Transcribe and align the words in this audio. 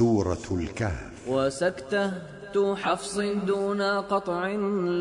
سورة 0.00 0.38
الكهف. 0.50 1.28
وسكته 1.28 2.12
حفص 2.58 3.18
دون 3.46 3.82
قطع 3.82 4.46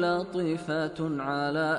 لطيفة 0.06 1.00
على 1.20 1.78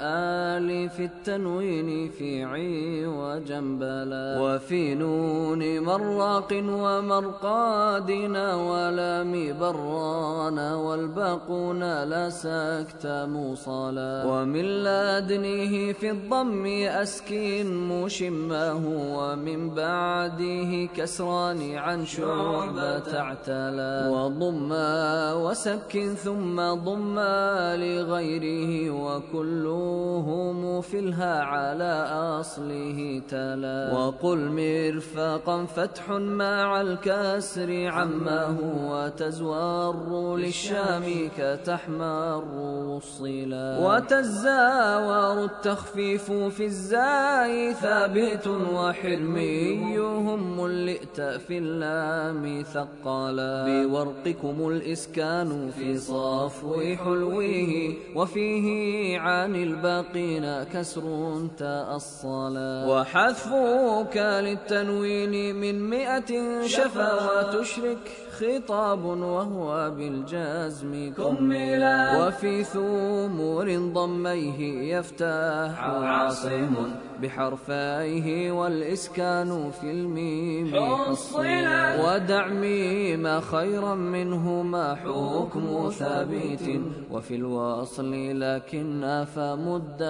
آل 0.58 0.88
في 0.90 1.04
التنوين 1.04 2.10
في 2.10 2.44
عي 2.44 3.06
وجنبلا 3.06 4.40
وفي 4.40 4.94
نون 4.94 5.80
مراق 5.80 6.52
ومرقادنا 6.62 8.54
ولام 8.54 9.58
برانا 9.60 10.74
والباقون 10.74 11.80
لا 11.80 12.30
سكت 12.30 13.06
موصلا 13.06 14.24
ومن 14.26 14.64
لدنه 14.64 15.92
في 15.92 16.10
الضم 16.10 16.66
أسكين 16.86 17.88
مشمه 17.88 18.82
ومن 19.16 19.70
بعده 19.74 20.88
كسران 20.96 21.74
عن 21.76 22.06
شعبة 22.06 23.18
اعتلا 23.18 24.08
وضما 24.08 25.32
وسك 25.60 26.14
ثم 26.24 26.56
ضم 26.56 27.18
لغيره 27.84 28.90
وكلهم 28.90 30.79
في 30.90 30.98
الها 30.98 31.42
على 31.42 32.06
أصله 32.40 33.22
تلا. 33.28 33.92
وقل 33.94 34.38
مرفقا 34.38 35.64
فتح 35.64 36.10
مع 36.10 36.80
الكسر 36.80 37.86
عما 37.86 38.44
هو 38.60 39.12
تزور 39.16 40.36
للشام 40.36 41.30
كتحمر 41.38 42.42
الصلا 42.96 43.78
وتزاور 43.86 45.44
التخفيف 45.44 46.32
في 46.32 46.64
الزاي 46.64 47.74
ثابت 47.74 48.46
وحلميهم 48.46 50.60
ملئت 50.60 51.20
في 51.20 51.58
اللام 51.58 52.62
ثقلا. 52.62 53.64
بورقكم 53.66 54.68
الإسكان 54.68 55.70
في 55.70 55.98
صفو 55.98 56.96
حلوة 56.96 57.94
وفيه 58.16 59.18
عن 59.18 59.56
الباقين 59.56 60.64
كسر 60.80 61.48
تأصلا 61.58 62.86
وحذفك 62.88 64.16
للتنوين 64.16 65.56
من 65.56 65.90
مئة 65.90 66.30
شفا 66.66 67.10
وتشرك. 67.24 68.04
خطاب 68.40 69.04
وهو 69.04 69.90
بالجزم. 69.96 71.12
كملا 71.16 72.26
وفي 72.26 72.64
ثمور 72.64 73.66
ضميه 73.78 74.60
يفتح 74.96 75.74
عاصم. 75.80 76.74
بحرفيه 77.22 78.52
والإسكان 78.52 79.70
في 79.80 79.90
الميم. 79.90 80.66
حصلا 80.74 82.00
ودع 82.04 82.46
ميم 82.48 83.40
خيرا 83.40 83.94
منهما 83.94 84.94
حكم 84.94 85.90
ثابت. 85.90 86.66
وفي 87.10 87.34
الوصل 87.34 88.12
لكن 88.40 89.24
فمد 89.34 90.02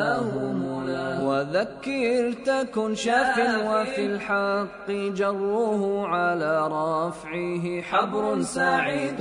له 0.00 0.28
ملا 0.62 1.06
وذكر 1.28 2.32
تكن 2.46 2.94
شاف 2.94 3.36
وفي 3.70 4.06
الحق 4.06 4.90
جره 4.90 6.06
على 6.06 6.52
رفعه. 6.66 7.65
حبر 7.82 8.42
سعيد 8.42 9.20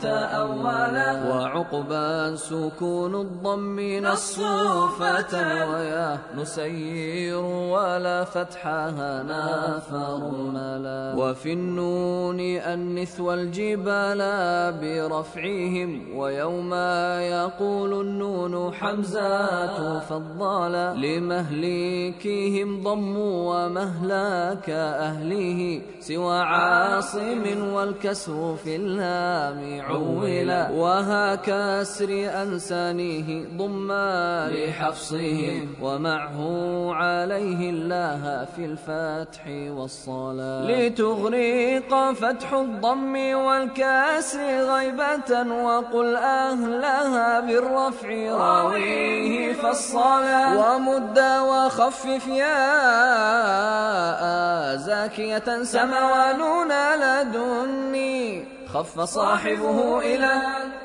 تأولا 0.00 1.10
وعقبا 1.30 2.36
سكون 2.36 3.14
الضم 3.14 3.80
نصوفة 3.80 5.34
ويا 5.70 6.18
نسير 6.36 7.36
ولا 7.74 8.24
فتحها 8.24 9.22
نافر 9.22 10.20
ملا. 10.54 11.14
وفي 11.16 11.52
النون 11.52 12.40
أنث 12.40 13.20
والجبال 13.20 14.20
برفعهم 14.80 15.90
ويوم 16.16 16.74
يقول 17.38 17.92
النون 18.00 18.74
حمزات 18.74 20.02
فضالا 20.02 20.94
لمهلكهم 20.94 22.82
ضموا 22.82 23.36
ومهلاك 23.50 24.70
أهله 24.70 25.82
سوى 26.00 26.38
عاصم 26.38 27.44
والكسر 27.74 28.56
في 28.64 28.76
اللام 28.76 29.80
عولا 29.80 30.70
وها 30.70 31.34
كسر 31.34 32.10
أنسانيه 32.42 33.44
ضما 33.56 34.48
لحفصهم 34.54 35.74
ومعه 35.82 36.38
عليه 36.94 37.70
الله 37.70 38.46
في 38.56 38.64
الفتح 38.64 39.42
والصلاة 39.78 40.64
لتغرق 40.70 42.12
فتح 42.12 42.52
الضم 42.52 43.14
والكسر 43.34 44.40
غيبة 44.72 45.30
وقل 45.64 46.16
أهلها 46.16 47.40
بالرفع 47.40 48.08
راويه 48.32 49.52
فالصلاة 49.52 50.76
ومد 50.76 51.18
وخفف 51.18 52.26
يا 52.28 52.78
زاكية 55.08 55.62
سما 55.62 56.00
ونون 56.12 56.72
لدني 57.00 58.44
خف 58.68 59.00
صاحبه 59.00 59.98
إلى 59.98 60.42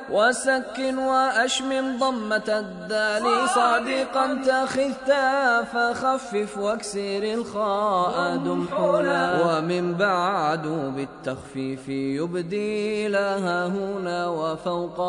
وسكن 0.10 0.98
وأشمم 0.98 1.98
ضمة 2.00 2.50
الدال 2.50 3.50
صادقا 3.50 4.26
تخذتا 4.48 5.64
فخفف 5.64 6.58
واكسر 6.58 7.24
الخاء 7.24 8.36
دمحلا 8.36 9.30
ومن 9.46 9.94
بعد 9.94 10.68
بالتخفيف 10.96 11.90
يبدي 11.90 13.08
لها 13.08 13.68
هنا 13.68 14.28
وفوق 14.28 15.00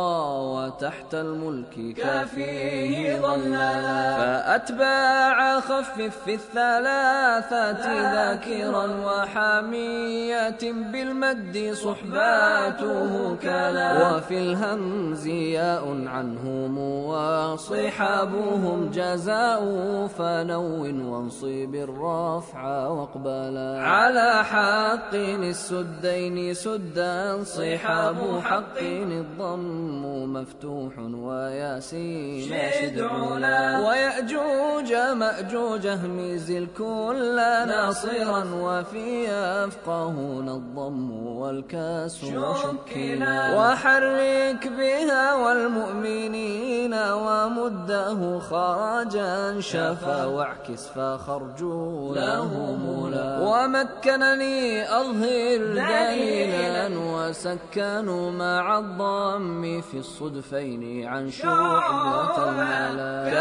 وتحت 0.54 1.14
الملك 1.14 1.94
كافيه 1.96 3.20
ظللا 3.20 4.16
فأتباع 4.16 5.60
خفف 5.60 6.12
في 6.24 6.34
الثلاثة 6.34 7.82
ذاكرا 8.14 8.86
وحامية 9.04 10.62
بالمد 10.62 11.74
صحباته 11.74 13.36
كلا. 13.42 14.16
وفي 14.16 14.38
الهم 14.38 14.93
زياء 15.14 15.84
عنهم 16.06 16.78
وصحابهم 17.08 18.90
جزاء 18.90 19.62
فنو 20.06 20.84
وانصب 21.12 21.74
الرفع 21.74 22.88
واقبلا 22.88 23.80
على 23.82 24.44
حق 24.44 25.14
السدين 25.14 26.54
سدا 26.54 27.44
صحاب 27.44 28.16
حق 28.44 28.78
الضم 28.80 30.32
مفتوح 30.32 30.98
وياسين 30.98 32.48
شد 32.48 33.00
علا 33.00 33.88
ويأجوج 33.88 34.92
مأجوج 34.94 35.86
اهمز 35.86 36.50
الكل 36.50 37.36
ناصرا 37.36 38.44
وفي 38.54 39.30
أفقهون 39.30 40.48
الضم 40.48 41.26
والكسر 41.26 42.54
شكلا 42.54 43.54
وحرك 43.58 44.68
بها 44.76 45.34
والمؤمنين 45.34 46.94
ومده 46.94 48.38
خرجا 48.38 49.60
شفا 49.60 50.24
واعكس 50.24 50.86
فخرجوا 50.88 52.14
له 52.14 52.76
مولا 52.84 53.38
ومكنني 53.40 54.82
أظهر 55.00 55.58
دليلا 55.58 56.88
وسكنوا 56.98 58.30
مع 58.30 58.78
الضم 58.78 59.80
في 59.80 59.98
الصدفين 59.98 61.06
عن 61.06 61.30
شعبة 61.30 62.48
الملا 62.48 62.83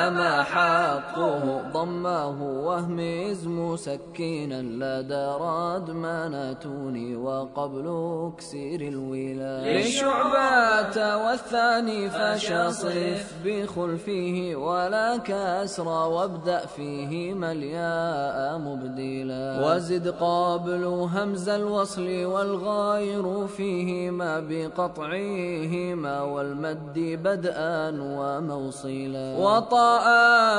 كما 0.04 0.44
حقه 0.44 1.62
ضمه 1.74 2.42
وهمز 2.68 3.48
مسكنا 3.48 4.62
لدى 4.62 5.26
ردمانتوني 5.42 7.16
وقبل 7.16 7.88
اكسر 8.28 8.80
الولا 8.92 9.80
لشعبة 9.80 10.98
والثاني 11.24 12.10
فشصف 12.10 13.34
بخلفه 13.46 14.56
ولا 14.56 15.18
كسر 15.18 15.88
وابدأ 15.88 16.66
فيه 16.66 17.34
الياء 17.52 18.58
مبدلا. 18.58 19.46
وزد 19.66 20.08
قابل 20.08 20.84
همز 20.84 21.50
الوصل 21.50 22.26
والغاير 22.26 23.48
فيهما 23.48 24.40
بقطعهما 24.50 26.22
والمد 26.22 26.98
بدءا 27.24 27.92
وموصلا. 28.18 29.38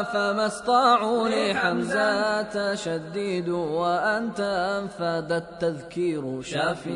فما 0.03 0.47
استطاعوا 0.47 1.29
لحمزة 1.29 2.75
شديد 2.75 3.49
وأنت 3.49 4.41
أنفد 4.81 5.33
التذكير 5.33 6.43
شاف 6.43 6.89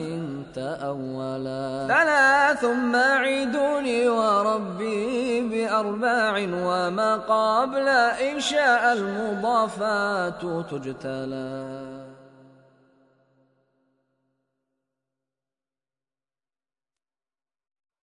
تأولا 0.55 1.87
ثلاث 1.89 2.65
معيدوني 2.65 4.09
وربي 4.09 5.41
بأرباع 5.49 6.35
وما 6.39 7.17
قبل 7.17 7.89
إن 8.29 8.41
شاء 8.41 8.93
المضافات 8.93 10.43
تجتلى. 10.71 12.18